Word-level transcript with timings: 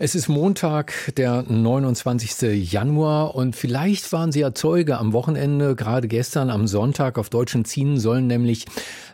es 0.00 0.14
ist 0.14 0.28
Montag, 0.28 1.12
der 1.16 1.42
29. 1.42 2.72
Januar 2.72 3.34
und 3.34 3.56
vielleicht 3.56 4.12
waren 4.12 4.30
Sie 4.30 4.40
ja 4.40 4.54
Zeuge 4.54 4.96
am 4.96 5.12
Wochenende, 5.12 5.74
gerade 5.74 6.06
gestern 6.06 6.50
am 6.50 6.68
Sonntag 6.68 7.18
auf 7.18 7.30
deutschen 7.30 7.64
Schienen 7.64 7.98
sollen 7.98 8.28
nämlich 8.28 8.66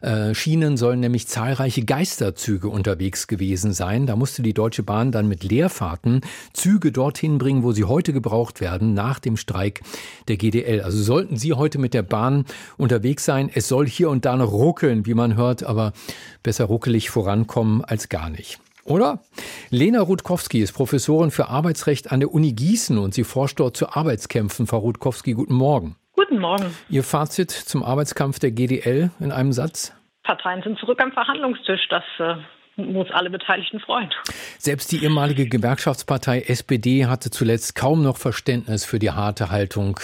äh, 0.03 0.35
Schienen 0.35 0.77
sollen 0.77 1.01
nämlich 1.01 1.27
zahlreiche 1.27 1.87
Geisterzüge 1.87 2.69
unterwegs 2.69 3.29
gewesen 3.29 3.73
sein. 3.73 4.07
Da 4.07 4.15
musste 4.15 4.43
die 4.43 4.53
Deutsche 4.53 4.83
Bahn 4.83 5.11
dann 5.11 5.27
mit 5.27 5.43
Leerfahrten 5.43 6.21
Züge 6.53 6.93
dorthin 6.93 7.39
bringen, 7.39 7.63
wo 7.63 7.73
sie 7.73 7.85
heute 7.85 8.13
gebraucht 8.13 8.61
werden 8.61 8.93
nach 8.93 9.21
dem 9.21 9.39
Streik 9.39 9.81
der 10.29 10.37
GDL. 10.37 10.83
Also 10.83 11.03
sollten 11.03 11.39
Sie 11.39 11.55
heute 11.55 11.79
mit 11.79 11.95
der 11.95 12.03
Bahn 12.03 12.45
unterwegs 12.77 13.25
sein, 13.25 13.51
es 13.53 13.69
soll 13.69 13.89
hier 13.89 14.11
und 14.11 14.27
da 14.27 14.37
noch 14.37 14.53
ruckeln, 14.53 15.07
wie 15.07 15.15
man 15.15 15.35
hört, 15.37 15.63
aber 15.63 15.95
besser 16.43 16.67
ruckelig 16.67 17.09
vorankommen 17.09 17.83
als 17.83 18.11
gar 18.11 18.29
nicht. 18.29 18.61
Oder? 18.85 19.21
Lena 19.71 20.01
Rutkowski 20.01 20.61
ist 20.61 20.73
Professorin 20.73 21.31
für 21.31 21.49
Arbeitsrecht 21.49 22.13
an 22.13 22.21
der 22.21 22.33
Uni 22.33 22.53
Gießen 22.53 22.99
und 22.99 23.15
sie 23.15 23.25
forscht 23.25 23.61
dort 23.61 23.77
zu 23.77 23.89
Arbeitskämpfen. 23.89 24.67
Frau 24.67 24.79
Rutkowski, 24.79 25.33
guten 25.33 25.55
Morgen. 25.55 25.97
Guten 26.13 26.39
Morgen. 26.39 26.67
Ihr 26.89 27.03
Fazit 27.03 27.51
zum 27.51 27.83
Arbeitskampf 27.83 28.39
der 28.39 28.51
GDL 28.51 29.11
in 29.21 29.33
einem 29.33 29.53
Satz? 29.53 29.93
Parteien 30.23 30.63
sind 30.63 30.79
zurück 30.79 31.01
am 31.03 31.13
Verhandlungstisch. 31.13 31.89
Das 31.89 32.05
äh, 32.19 32.37
muss 32.77 33.11
alle 33.11 33.31
Beteiligten 33.31 33.81
freuen. 33.81 34.11
Selbst 34.59 34.93
die 34.93 35.03
ehemalige 35.03 35.47
Gewerkschaftspartei 35.47 36.43
SPD 36.43 37.07
hatte 37.07 37.31
zuletzt 37.31 37.75
kaum 37.75 38.03
noch 38.03 38.17
Verständnis 38.17 38.85
für 38.85 38.99
die 38.99 39.11
harte 39.11 39.51
Haltung 39.51 39.99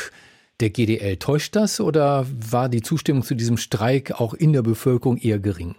der 0.61 0.71
GDL. 0.71 1.17
Täuscht 1.17 1.57
das 1.57 1.81
oder 1.81 2.27
war 2.29 2.69
die 2.69 2.83
Zustimmung 2.83 3.23
zu 3.23 3.35
diesem 3.35 3.57
Streik 3.57 4.21
auch 4.21 4.35
in 4.35 4.53
der 4.53 4.63
Bevölkerung 4.63 5.17
eher 5.17 5.39
gering? 5.39 5.77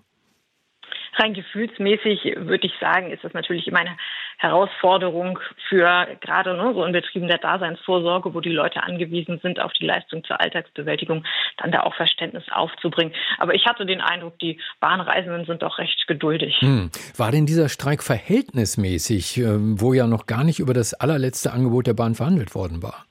Rein 1.22 1.34
gefühlsmäßig 1.34 2.36
würde 2.38 2.68
ich 2.68 2.74
sagen, 2.80 3.12
ist 3.12 3.24
das 3.24 3.34
natürlich 3.34 3.68
immer 3.68 3.80
eine 3.80 3.98
Herausforderung 4.38 5.40
für 5.70 6.08
gerade 6.20 6.56
ne, 6.56 6.74
so 6.74 6.84
in 6.84 6.92
Betrieben 6.94 7.28
der 7.28 7.38
Daseinsvorsorge, 7.38 8.34
wo 8.34 8.42
die 8.42 8.52
Leute 8.52 8.84
angewiesen 8.84 9.40
sind 9.42 9.60
auf 9.60 9.72
die 9.74 9.86
Leistung 9.86 10.24
zur 10.24 10.42
Alltagsbewältigung, 10.42 11.24
dann 11.58 11.72
da 11.72 11.84
auch 11.84 11.94
Verständnis 11.96 12.44
aufzubringen. 12.52 13.14
Aber 13.38 13.54
ich 13.54 13.66
hatte 13.66 13.86
den 13.86 14.02
Eindruck, 14.02 14.40
die 14.40 14.60
Bahnreisenden 14.80 15.46
sind 15.46 15.62
doch 15.62 15.78
recht 15.78 16.08
geduldig. 16.08 16.56
Hm. 16.60 16.90
War 17.18 17.32
denn 17.32 17.46
dieser 17.46 17.70
Streik 17.70 18.02
verhältnismäßig, 18.02 19.38
ähm, 19.38 19.80
wo 19.80 19.94
ja 19.94 20.08
noch 20.08 20.26
gar 20.26 20.44
nicht 20.44 20.60
über 20.60 20.74
das 20.74 20.94
allerletzte 20.94 21.54
Angebot 21.54 21.88
der 21.88 21.94
Bahn 21.94 22.16
verhandelt 22.16 22.56
worden 22.56 22.82
war? 22.82 23.06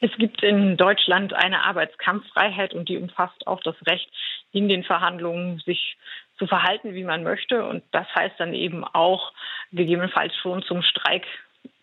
Es 0.00 0.10
gibt 0.16 0.42
in 0.42 0.76
Deutschland 0.76 1.32
eine 1.32 1.64
Arbeitskampffreiheit 1.64 2.72
und 2.72 2.88
die 2.88 2.98
umfasst 2.98 3.46
auch 3.46 3.60
das 3.62 3.74
Recht, 3.86 4.08
in 4.52 4.68
den 4.68 4.84
Verhandlungen 4.84 5.60
sich 5.66 5.96
zu 6.38 6.46
verhalten, 6.46 6.94
wie 6.94 7.04
man 7.04 7.22
möchte. 7.22 7.64
Und 7.64 7.82
das 7.92 8.06
heißt 8.14 8.34
dann 8.38 8.54
eben 8.54 8.84
auch 8.84 9.32
gegebenenfalls 9.72 10.34
schon 10.36 10.62
zum 10.62 10.82
Streik 10.82 11.24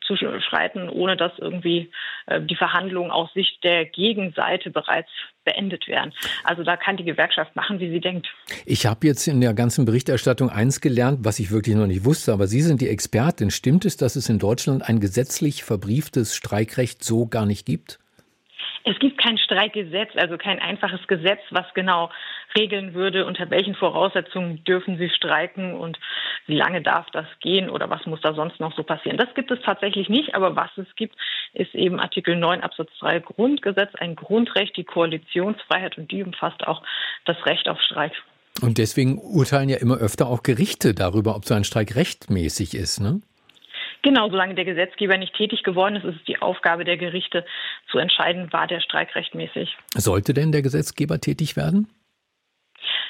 zu 0.07 0.15
schreiten, 0.15 0.89
ohne 0.89 1.17
dass 1.17 1.31
irgendwie 1.39 1.91
äh, 2.27 2.41
die 2.41 2.55
Verhandlungen 2.55 3.11
aus 3.11 3.33
Sicht 3.33 3.63
der 3.63 3.85
Gegenseite 3.85 4.69
bereits 4.69 5.09
beendet 5.43 5.87
werden. 5.87 6.13
Also 6.43 6.63
da 6.63 6.77
kann 6.77 6.97
die 6.97 7.03
Gewerkschaft 7.03 7.55
machen, 7.55 7.79
wie 7.79 7.89
sie 7.89 7.99
denkt. 7.99 8.27
Ich 8.65 8.85
habe 8.85 9.07
jetzt 9.07 9.27
in 9.27 9.41
der 9.41 9.53
ganzen 9.53 9.85
Berichterstattung 9.85 10.49
eins 10.49 10.81
gelernt, 10.81 11.19
was 11.23 11.39
ich 11.39 11.51
wirklich 11.51 11.75
noch 11.75 11.87
nicht 11.87 12.05
wusste, 12.05 12.33
aber 12.33 12.47
Sie 12.47 12.61
sind 12.61 12.81
die 12.81 12.89
Expertin. 12.89 13.51
Stimmt 13.51 13.85
es, 13.85 13.97
dass 13.97 14.15
es 14.15 14.29
in 14.29 14.39
Deutschland 14.39 14.87
ein 14.87 14.99
gesetzlich 14.99 15.63
verbrieftes 15.63 16.35
Streikrecht 16.35 17.03
so 17.03 17.27
gar 17.27 17.45
nicht 17.45 17.65
gibt? 17.65 17.99
Es 18.87 18.99
gibt 18.99 19.17
kein 19.17 19.39
Streikgesetz, 19.39 20.11
also 20.15 20.37
kein 20.37 20.59
einfaches 20.59 21.07
Gesetz, 21.07 21.39
was 21.49 21.65
genau 21.73 22.11
regeln 22.55 22.93
würde, 22.93 23.25
unter 23.25 23.49
welchen 23.49 23.73
Voraussetzungen 23.73 24.63
dürfen 24.63 24.99
Sie 24.99 25.09
streiken 25.09 25.73
und 25.73 25.97
wie 26.45 26.55
lange 26.55 26.83
darf 26.83 27.07
das 27.11 27.25
gehen 27.41 27.71
oder 27.71 27.89
was 27.89 28.05
muss 28.05 28.21
da 28.21 28.35
sonst 28.35 28.59
noch 28.59 28.75
so 28.75 28.83
passieren. 28.83 29.17
Das 29.17 29.33
gibt 29.33 29.49
es 29.49 29.59
tatsächlich 29.65 30.07
nicht, 30.07 30.35
aber 30.35 30.55
was 30.55 30.69
es 30.77 30.87
gibt, 30.95 31.15
ist 31.53 31.73
eben 31.73 31.99
Artikel 31.99 32.35
9 32.35 32.61
Absatz 32.61 32.91
3 32.99 33.21
Grundgesetz, 33.21 33.95
ein 33.95 34.15
Grundrecht, 34.15 34.77
die 34.77 34.83
Koalitionsfreiheit 34.83 35.97
und 35.97 36.11
die 36.11 36.21
umfasst 36.21 36.67
auch 36.67 36.83
das 37.25 37.43
Recht 37.47 37.67
auf 37.67 37.81
Streik. 37.81 38.13
Und 38.61 38.77
deswegen 38.77 39.17
urteilen 39.17 39.67
ja 39.67 39.77
immer 39.77 39.97
öfter 39.97 40.27
auch 40.27 40.43
Gerichte 40.43 40.93
darüber, 40.93 41.35
ob 41.35 41.45
so 41.45 41.55
ein 41.55 41.63
Streik 41.63 41.95
rechtmäßig 41.95 42.75
ist, 42.75 43.01
ne? 43.01 43.21
Genau, 44.05 44.29
solange 44.29 44.53
der 44.53 44.65
Gesetzgeber 44.65 45.17
nicht 45.17 45.33
tätig 45.33 45.63
geworden 45.63 45.95
ist, 45.95 46.03
ist 46.03 46.17
es 46.17 46.23
die 46.25 46.39
Aufgabe 46.39 46.85
der 46.85 46.95
Gerichte 46.95 47.43
zu 47.89 47.97
entscheiden, 47.97 48.53
war 48.53 48.67
der 48.67 48.79
Streik 48.79 49.15
rechtmäßig. 49.15 49.75
Sollte 49.95 50.35
denn 50.35 50.51
der 50.51 50.61
Gesetzgeber 50.61 51.19
tätig 51.19 51.57
werden? 51.57 51.87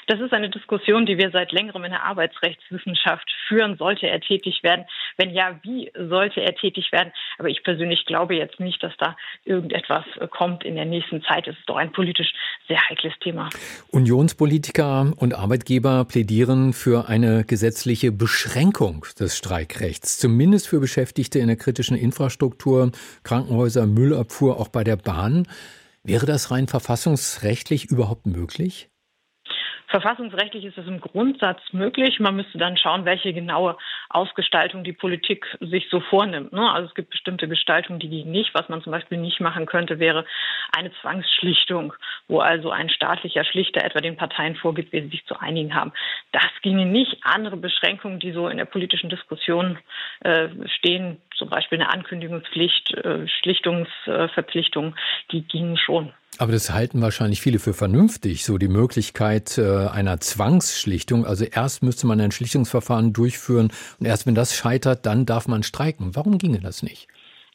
Das 0.08 0.20
ist 0.20 0.34
eine 0.34 0.50
Diskussion, 0.50 1.06
die 1.06 1.18
wir 1.18 1.32
seit 1.32 1.52
längerem 1.52 1.84
in 1.84 1.92
der 1.92 2.04
Arbeitsrechtswissenschaft 2.04 3.30
führen. 3.48 3.78
Sollte 3.78 4.08
er 4.08 4.22
tätig 4.22 4.62
werden? 4.62 4.86
Wenn 5.18 5.32
ja, 5.32 5.60
wie 5.64 5.92
sollte 5.98 6.42
er 6.42 6.54
tätig 6.56 6.92
werden? 6.92 7.12
Aber 7.40 7.50
ich 7.50 7.64
persönlich 7.64 8.06
glaube 8.06 8.36
jetzt 8.36 8.60
nicht, 8.60 8.84
dass 8.84 8.96
da 8.98 9.16
irgendetwas 9.46 10.06
kommt 10.30 10.64
in 10.64 10.76
der 10.76 10.86
nächsten 10.86 11.24
Zeit. 11.24 11.48
Es 11.48 11.58
ist 11.58 11.68
doch 11.68 11.78
ein 11.78 11.92
politisch 11.92 12.32
sehr 12.68 12.80
heikles 12.90 13.14
Thema. 13.20 13.50
Unionspolitiker 13.92 15.14
und 15.18 15.34
Arbeitgeber 15.34 16.06
plädieren 16.06 16.74
für 16.74 17.10
eine 17.10 17.44
gesetzliche 17.44 18.12
Beschränkung 18.12 19.06
des 19.20 19.38
Streikrechts, 19.38 20.20
zumindest 20.20 20.68
für 20.68 20.80
Beschäftigte 20.80 21.40
in 21.40 21.48
der 21.48 21.58
kritischen 21.58 21.98
Infrastruktur, 21.98 22.92
Krankenhäuser, 23.24 23.88
Müllabfuhr, 23.88 24.60
auch 24.60 24.68
bei 24.68 24.84
der 24.84 24.98
Bahn. 24.98 25.48
Wäre 26.04 26.28
das 26.28 26.52
rein 26.52 26.68
verfassungsrechtlich 26.68 27.86
überhaupt 27.86 28.28
möglich? 28.28 28.90
Verfassungsrechtlich 30.01 30.66
ist 30.66 30.78
es 30.78 30.88
im 30.88 31.00
Grundsatz 31.00 31.61
möglich. 31.72 32.19
Man 32.19 32.35
müsste 32.35 32.57
dann 32.57 32.75
schauen, 32.75 33.06
welche 33.06 33.31
genaue 33.31 33.78
Ausgestaltung 34.09 34.83
die 34.83 34.91
Politik 34.91 35.45
sich 35.61 35.88
so 35.89 36.01
vornimmt. 36.01 36.51
Ne? 36.51 36.69
Also 36.69 36.89
es 36.89 36.95
gibt 36.95 37.11
bestimmte 37.11 37.47
Gestaltungen, 37.47 38.00
die 38.00 38.09
gehen 38.09 38.29
nicht. 38.29 38.53
Was 38.53 38.67
man 38.67 38.81
zum 38.81 38.91
Beispiel 38.91 39.17
nicht 39.17 39.39
machen 39.39 39.66
könnte, 39.66 39.97
wäre 39.97 40.25
eine 40.75 40.91
Zwangsschlichtung, 41.00 41.94
wo 42.28 42.39
also 42.39 42.72
ein 42.72 42.89
staatlicher 42.89 43.45
Schlichter 43.45 43.85
etwa 43.85 44.01
den 44.01 44.17
Parteien 44.17 44.57
vorgibt, 44.57 44.91
wie 44.91 45.00
sie 45.00 45.07
sich 45.07 45.25
zu 45.28 45.39
einigen 45.39 45.73
haben. 45.73 45.94
Das 46.33 46.51
ginge 46.62 46.85
nicht. 46.85 47.16
Andere 47.23 47.56
Beschränkungen, 47.56 48.19
die 48.19 48.33
so 48.33 48.50
in 48.50 48.57
der 48.57 48.66
politischen 48.66 49.09
Diskussion 49.09 49.77
äh, 50.25 50.50
stehen, 50.66 51.22
zum 51.38 51.50
Beispiel 51.50 51.79
eine 51.79 51.91
Ankündigungspflicht, 51.91 52.94
äh, 52.94 53.28
Schlichtungsverpflichtung, 53.28 54.96
die 55.31 55.41
gingen 55.47 55.78
schon. 55.78 56.13
Aber 56.38 56.51
das 56.51 56.72
halten 56.72 57.01
wahrscheinlich 57.01 57.41
viele 57.41 57.59
für 57.59 57.73
vernünftig, 57.73 58.44
so 58.44 58.57
die 58.57 58.68
Möglichkeit 58.68 59.57
äh, 59.57 59.88
einer 59.88 60.19
Zwangsschlichtung. 60.19 61.25
Also 61.25 61.45
erst 61.45 61.81
müsste 61.81 62.07
man 62.07 62.19
ein 62.19 62.31
Schlichtungsverfahren 62.31 63.13
durchführen 63.13 63.72
und 64.00 64.06
erst 64.06 64.28
wenn 64.28 64.35
das 64.35 64.56
scheitert, 64.56 65.06
dann 65.06 65.25
darf 65.25 65.47
man 65.47 65.63
streiken. 65.63 66.16
Warum 66.16 66.38
ginge 66.38 66.59
das 66.59 66.84
nicht? 66.84 67.07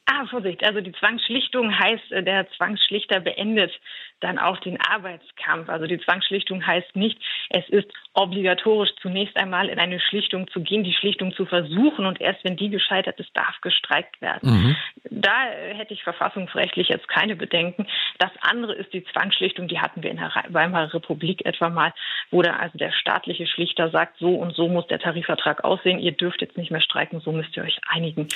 Ah, 0.05 0.25
Vorsicht. 0.25 0.63
Also 0.65 0.81
die 0.81 0.91
Zwangsschlichtung 0.93 1.77
heißt, 1.77 2.11
äh, 2.11 2.23
der 2.23 2.49
Zwangsschlichter 2.51 3.19
beendet 3.19 3.71
dann 4.19 4.39
auch 4.39 4.57
den 4.59 4.79
Arbeitskampf. 4.79 5.69
Also 5.69 5.87
die 5.87 5.99
Zwangsschlichtung 5.99 6.65
heißt 6.65 6.95
nicht, 6.95 7.19
es 7.49 7.67
ist 7.69 7.87
obligatorisch 8.13 8.91
zunächst 9.01 9.37
einmal 9.37 9.69
in 9.69 9.79
eine 9.79 9.99
Schlichtung 9.99 10.47
zu 10.49 10.61
gehen, 10.61 10.83
die 10.83 10.93
Schlichtung 10.93 11.33
zu 11.33 11.45
versuchen 11.45 12.05
und 12.05 12.19
erst 12.19 12.43
wenn 12.43 12.57
die 12.57 12.69
gescheitert 12.69 13.19
ist, 13.19 13.29
darf 13.35 13.59
gestreikt 13.61 14.21
werden. 14.21 14.49
Mhm. 14.49 14.75
Da 15.09 15.45
hätte 15.73 15.93
ich 15.93 16.03
verfassungsrechtlich 16.03 16.89
jetzt 16.89 17.07
keine 17.07 17.35
Bedenken. 17.35 17.87
Das 18.21 18.29
andere 18.41 18.75
ist 18.75 18.93
die 18.93 19.03
Zwangsschlichtung, 19.03 19.67
die 19.67 19.79
hatten 19.79 20.03
wir 20.03 20.11
in 20.11 20.17
der 20.17 20.31
Weimarer 20.49 20.93
Republik 20.93 21.43
etwa 21.43 21.71
mal, 21.71 21.91
wo 22.29 22.43
dann 22.43 22.53
also 22.53 22.77
der 22.77 22.91
staatliche 22.91 23.47
Schlichter 23.47 23.89
sagt, 23.89 24.19
so 24.19 24.35
und 24.35 24.55
so 24.55 24.67
muss 24.67 24.85
der 24.85 24.99
Tarifvertrag 24.99 25.63
aussehen, 25.63 25.97
ihr 25.97 26.11
dürft 26.11 26.39
jetzt 26.39 26.55
nicht 26.55 26.69
mehr 26.69 26.81
streiken, 26.81 27.19
so 27.21 27.31
müsst 27.31 27.57
ihr 27.57 27.63
euch 27.63 27.79
einigen. 27.89 28.27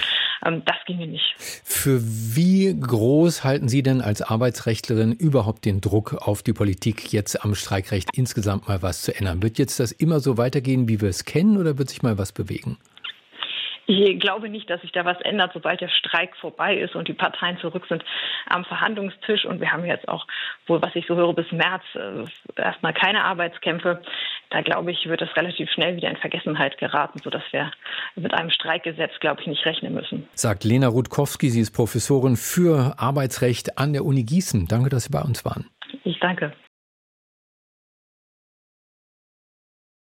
Ähm, 0.43 0.63
das 0.65 0.77
ginge 0.87 1.05
nicht. 1.05 1.35
Für 1.37 1.99
wie 2.01 2.75
groß 2.79 3.43
halten 3.43 3.69
Sie 3.69 3.83
denn 3.83 4.01
als 4.01 4.23
Arbeitsrechtlerin 4.23 5.11
überhaupt 5.11 5.65
den 5.65 5.81
Druck 5.81 6.15
auf 6.15 6.41
die 6.41 6.53
Politik, 6.53 7.13
jetzt 7.13 7.45
am 7.45 7.53
Streikrecht 7.53 8.09
insgesamt 8.17 8.67
mal 8.67 8.81
was 8.81 9.03
zu 9.03 9.15
ändern? 9.15 9.43
Wird 9.43 9.59
jetzt 9.59 9.79
das 9.79 9.91
immer 9.91 10.19
so 10.19 10.39
weitergehen, 10.39 10.89
wie 10.89 10.99
wir 10.99 11.09
es 11.09 11.25
kennen, 11.25 11.57
oder 11.57 11.77
wird 11.77 11.89
sich 11.89 12.01
mal 12.01 12.17
was 12.17 12.31
bewegen? 12.31 12.79
Ich 13.87 14.19
glaube 14.19 14.49
nicht, 14.49 14.69
dass 14.69 14.81
sich 14.81 14.91
da 14.91 15.05
was 15.05 15.19
ändert, 15.21 15.51
sobald 15.53 15.79
der 15.79 15.89
Streik 15.89 16.35
vorbei 16.37 16.77
ist 16.77 16.95
und 16.95 17.07
die 17.07 17.13
Parteien 17.13 17.57
zurück 17.59 17.85
sind 17.87 18.03
am 18.47 18.65
Verhandlungstisch. 18.65 19.45
Und 19.45 19.61
wir 19.61 19.71
haben 19.71 19.85
jetzt 19.85 20.07
auch, 20.07 20.25
wohl, 20.65 20.81
was 20.81 20.95
ich 20.95 21.05
so 21.07 21.15
höre, 21.15 21.33
bis 21.33 21.51
März 21.51 21.83
äh, 21.93 22.61
erstmal 22.61 22.93
keine 22.93 23.23
Arbeitskämpfe. 23.23 24.01
Da 24.49 24.61
glaube 24.61 24.91
ich, 24.91 25.05
wird 25.07 25.21
das 25.21 25.35
relativ 25.35 25.69
schnell 25.69 25.95
wieder 25.95 26.09
in 26.09 26.17
Vergessenheit 26.17 26.77
geraten, 26.77 27.19
sodass 27.23 27.43
wir 27.51 27.71
mit 28.15 28.33
einem 28.33 28.49
Streikgesetz, 28.49 29.11
glaube 29.19 29.41
ich, 29.41 29.47
nicht 29.47 29.65
rechnen 29.65 29.93
müssen. 29.93 30.27
Sagt 30.33 30.63
Lena 30.63 30.87
Rutkowski. 30.87 31.49
Sie 31.49 31.61
ist 31.61 31.71
Professorin 31.71 32.37
für 32.37 32.95
Arbeitsrecht 32.97 33.77
an 33.77 33.93
der 33.93 34.03
Uni 34.03 34.23
Gießen. 34.23 34.67
Danke, 34.67 34.89
dass 34.89 35.05
Sie 35.05 35.11
bei 35.11 35.21
uns 35.21 35.45
waren. 35.45 35.69
Ich 36.03 36.19
danke. 36.19 36.53